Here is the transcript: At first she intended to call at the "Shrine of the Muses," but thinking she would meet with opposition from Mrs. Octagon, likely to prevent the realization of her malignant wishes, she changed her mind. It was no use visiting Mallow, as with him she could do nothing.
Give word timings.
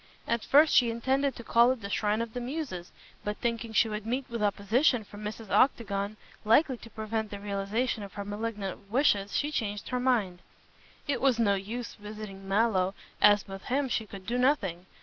At 0.27 0.43
first 0.43 0.73
she 0.73 0.89
intended 0.89 1.35
to 1.35 1.43
call 1.43 1.71
at 1.71 1.81
the 1.81 1.89
"Shrine 1.91 2.23
of 2.23 2.33
the 2.33 2.41
Muses," 2.41 2.91
but 3.23 3.37
thinking 3.37 3.71
she 3.71 3.87
would 3.87 4.03
meet 4.07 4.27
with 4.31 4.41
opposition 4.41 5.03
from 5.03 5.23
Mrs. 5.23 5.51
Octagon, 5.51 6.17
likely 6.43 6.75
to 6.77 6.89
prevent 6.89 7.29
the 7.29 7.39
realization 7.39 8.01
of 8.01 8.13
her 8.13 8.25
malignant 8.25 8.89
wishes, 8.89 9.37
she 9.37 9.51
changed 9.51 9.89
her 9.89 9.99
mind. 9.99 10.39
It 11.07 11.21
was 11.21 11.37
no 11.37 11.53
use 11.53 11.93
visiting 11.93 12.47
Mallow, 12.47 12.95
as 13.21 13.47
with 13.47 13.65
him 13.65 13.87
she 13.89 14.07
could 14.07 14.25
do 14.25 14.39
nothing. 14.39 14.87